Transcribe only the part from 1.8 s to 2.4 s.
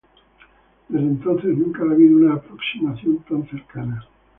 ha habido una